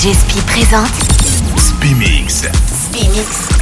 [0.00, 0.88] DJ Spi présente
[1.58, 2.44] Spimix.
[2.72, 3.59] Spimix.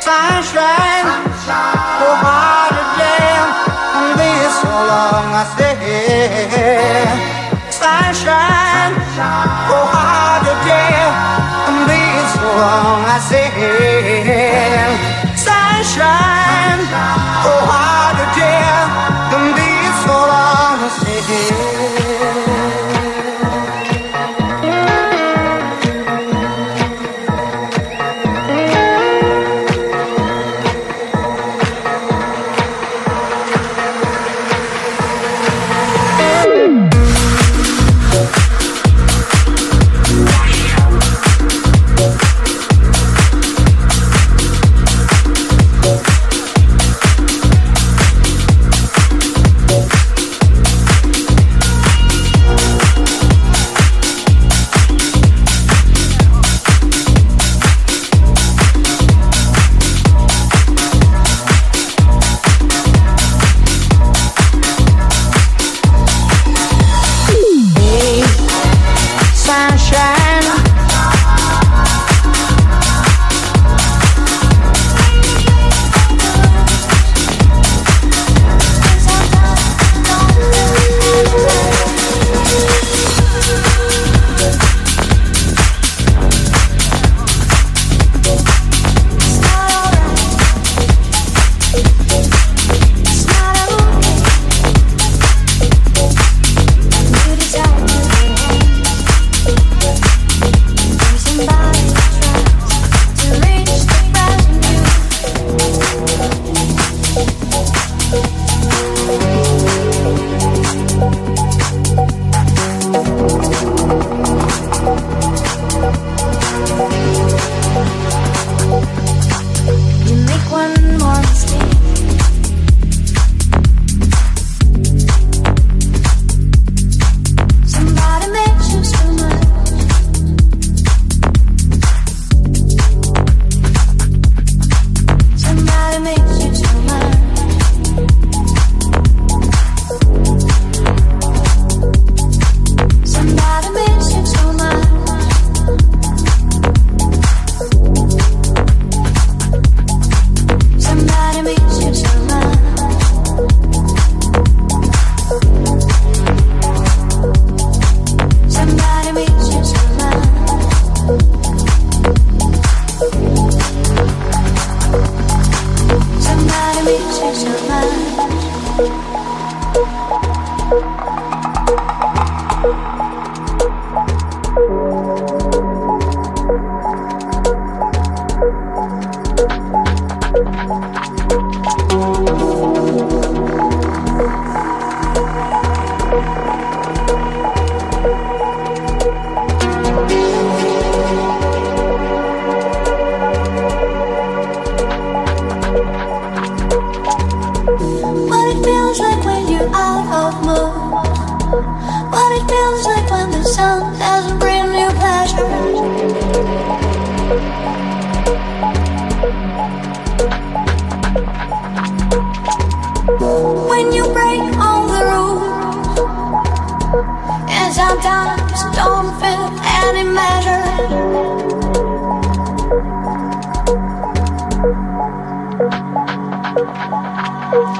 [0.00, 1.04] Sunshine,
[2.00, 3.48] oh how to jam.
[4.56, 5.76] So long, I said.
[7.70, 9.28] Sunshine, so
[12.32, 13.95] so long, I said.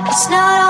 [0.08, 0.65] It's not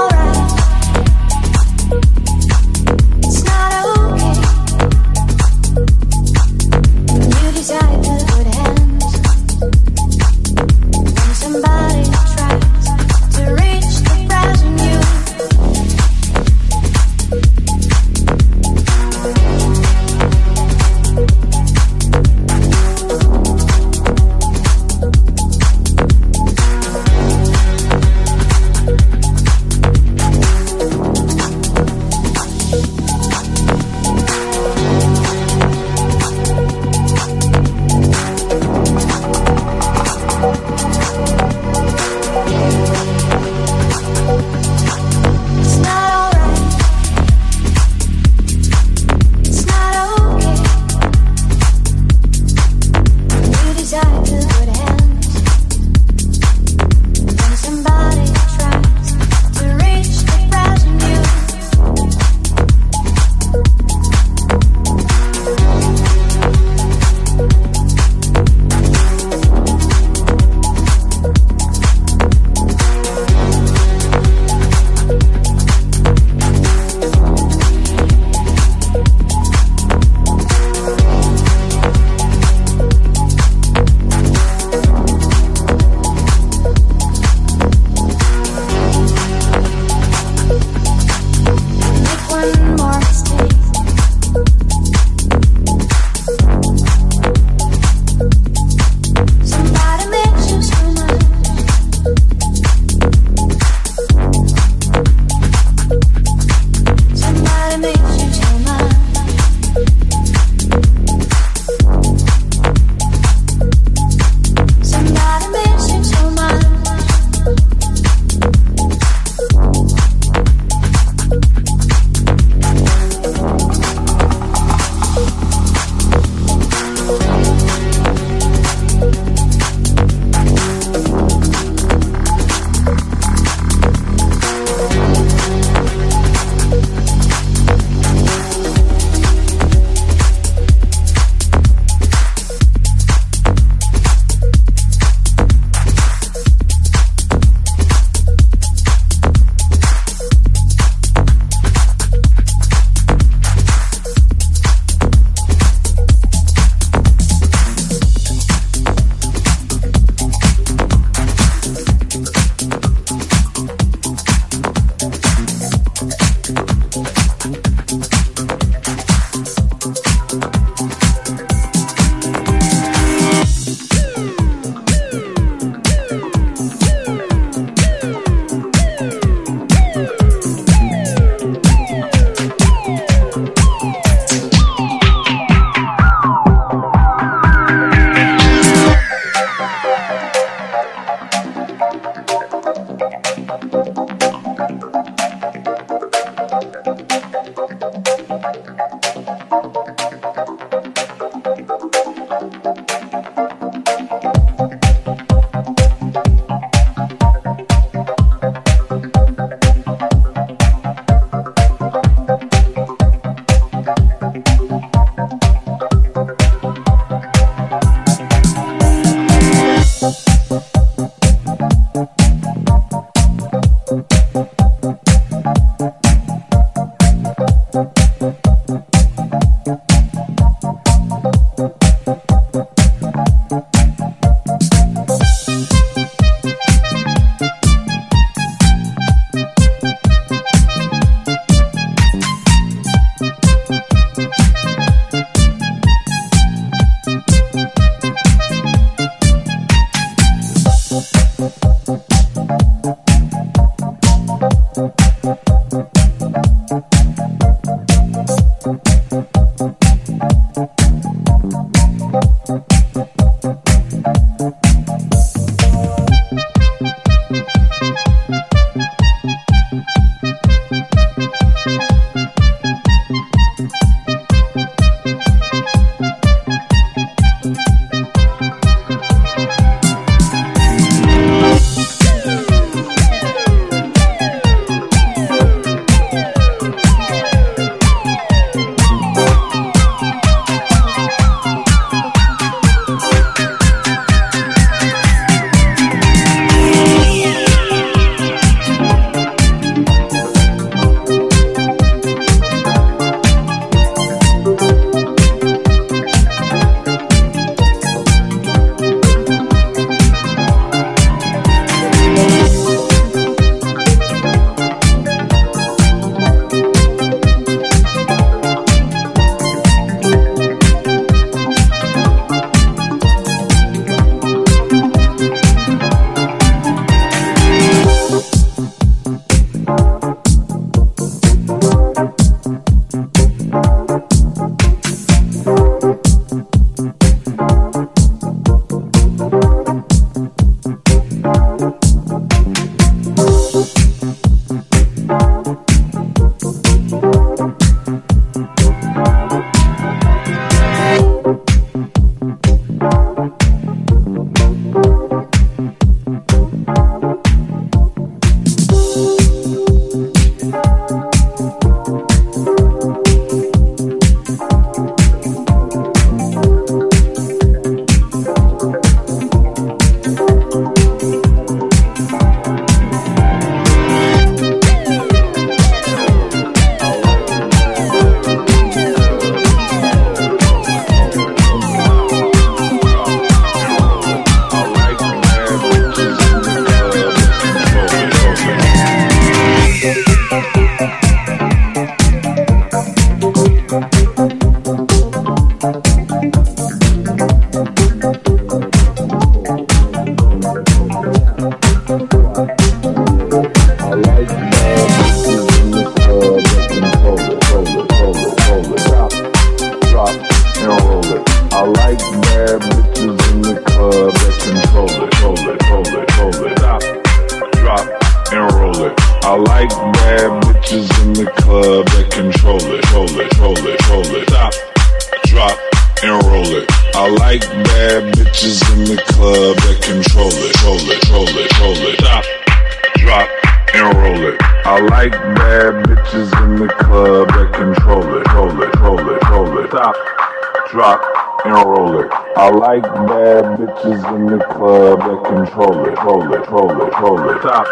[447.39, 447.67] top.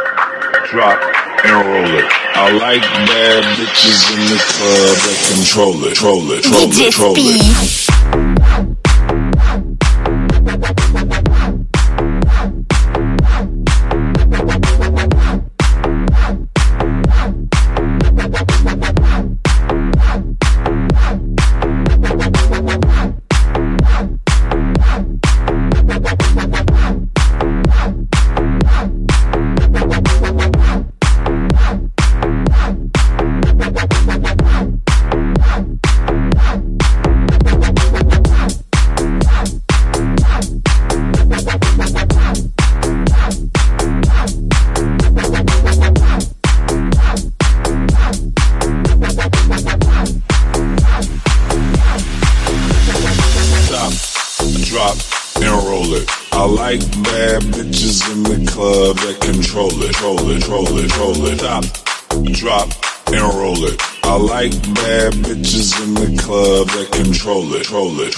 [0.71, 0.99] Drop
[1.45, 2.09] and roll it.
[2.37, 7.15] I like bad bitches in the club that control it, troll it, troll it, troll
[7.17, 7.33] it.
[7.93, 8.54] Troll it.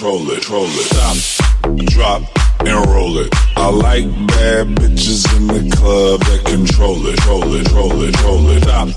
[0.06, 0.86] control it, control it.
[0.86, 2.22] Stop, drop,
[2.60, 3.28] and roll it.
[3.56, 8.50] I like bad bitches in the club that control it, control it, control it, control
[8.50, 8.62] it.
[8.62, 8.88] Stop,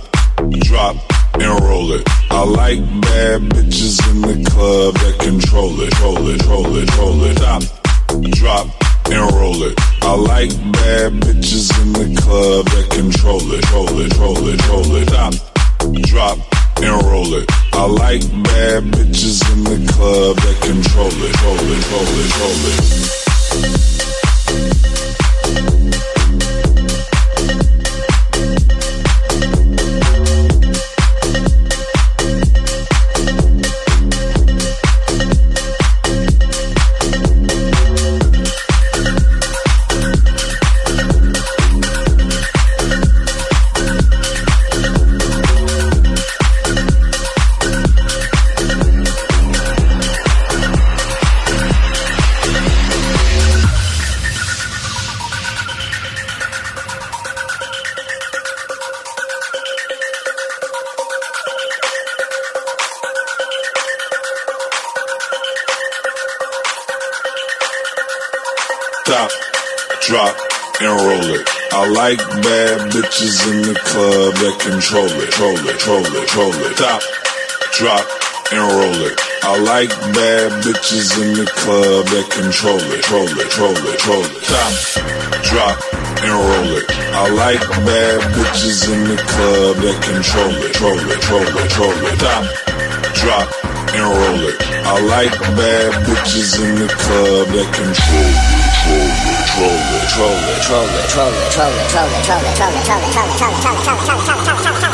[0.61, 0.95] drop,
[1.41, 2.03] and roll it.
[2.29, 7.23] I like bad bitches in the club that control it, control it, control it, control
[7.23, 7.37] it.
[7.37, 7.63] Stop,
[8.37, 8.67] drop,
[9.09, 9.73] and roll it.
[10.03, 14.95] I like bad bitches in the club that control it, control it, control it, control
[14.95, 15.09] it.
[15.09, 15.33] Stop,
[16.05, 16.37] drop,
[16.83, 17.68] and roll it.
[17.73, 22.65] I like bad bitches in the club that control it, roll it, roll it, roll
[25.75, 25.78] it.
[72.09, 76.73] like bad bitches in the club that control it, troll it, troll it, troll it.
[76.73, 77.01] Stop,
[77.77, 78.05] drop,
[78.49, 79.13] and roll it.
[79.45, 84.25] I like bad bitches in the club that control it, troll it, troll it, troll
[84.25, 84.41] it.
[84.41, 84.73] Stop,
[85.53, 85.77] drop,
[86.25, 86.89] and roll it.
[87.13, 91.93] I like bad bitches in the club that control it, troll it, troll it, troll
[91.93, 92.17] it.
[92.17, 92.43] Stop,
[93.21, 93.47] drop,
[93.93, 94.57] and roll it.
[94.81, 99.28] I like bad bitches in the club that control it, troll it.
[99.49, 102.73] Troll it, troll it, troll it, troll it, troll it, troll it, troll it, troll
[102.73, 104.19] it, troll it, troll it, troll it, troll it, troll it, troll it, troll it,
[104.19, 104.93] troll it, troll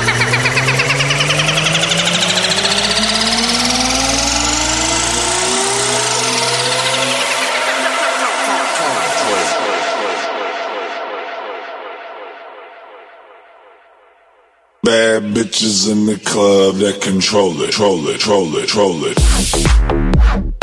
[0.00, 1.20] it,
[14.82, 20.59] Bad bitches in the club that control it, troll it, troll it, troll it.